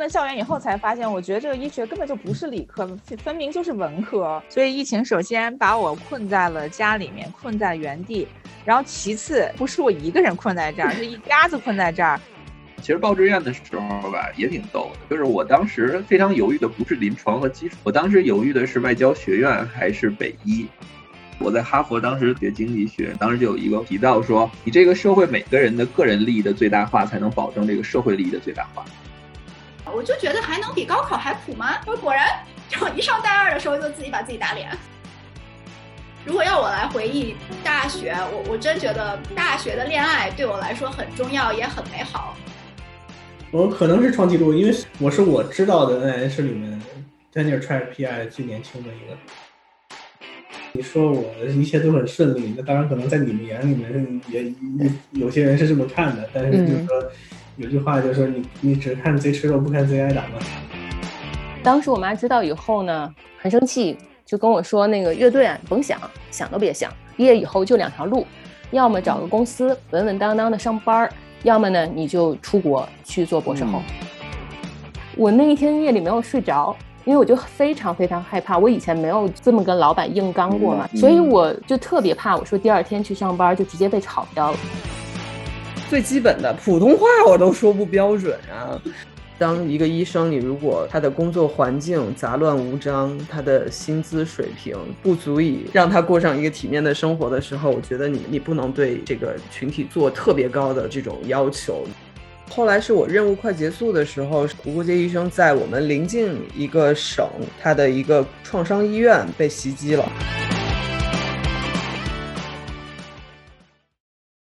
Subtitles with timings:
[0.00, 2.88] 了校园以后，才发现，我觉得这个医学根本就不是理科，
[3.22, 4.42] 分明就是文科。
[4.48, 8.26] 所以疫情首先把我困在了家里面，困在原地。
[8.64, 12.20] 然后其次，不是我一个人困在这儿，是一家子困在这儿。
[12.80, 15.00] 其实报志愿的时候吧，也挺逗的。
[15.10, 20.66] 就是我当时非常犹豫的不是临床和基础，我当时犹豫的是外交学院还是北医。
[21.38, 28.84] 我在哈佛当时学经济学，当时就有一个提到说，你这个社会每个人的个人利益的最大化，才能保证这个社会利益的最大化。
[29.86, 31.76] 我就觉得还能比高考还苦吗？
[31.86, 32.28] 我果然，
[32.68, 34.70] 就一上大二的时候就自己把自己打脸。
[36.24, 42.36] 如果要我来回忆大学，我我真觉得大学的恋爱对我来说很重要，也很美好。
[43.50, 46.80] 我可能是创纪录，因为我是我知道的 NH 里面
[47.32, 49.16] Daniel Try PI 最年轻的一个。
[50.72, 54.52] 你说我一切都很顺利，那当然可能在你们眼里面也
[55.12, 57.10] 有些人是这么看的，但是就是说
[57.60, 60.38] 有句话就是说你你只看贼吃肉不看贼挨打嘛。
[61.62, 66.00] 当时我妈知道以后呢，很生气，就跟我说那个乐队啊，甭想
[66.30, 68.26] 想都别想，毕业以后就两条路，
[68.70, 73.82] 要么找个公司稳稳当当的上班儿，要么呢你就出国去做博士后。
[75.14, 76.74] 我那一天夜里没有睡着。
[77.06, 82.36] 因为我就非常非常害怕，我以前没有这么跟老板硬刚过嘛，所以我就特别怕。
[82.36, 84.58] 我说第二天去上班就直接被炒掉了。
[85.88, 88.80] 最基本的普通话我都说不标准啊！
[89.38, 101.86] 当一个医生，你如果他的工作环境杂乱无章，他的薪资水平不足以让他过上一个体面的生活的时候，我觉得你你不能对这个群体做特别高的这种要求。
[102.50, 107.26] 后来是我任务快结束的时候，无国界医生在我们临近一个省，
[107.62, 110.04] 他的一个创伤医院被袭击了。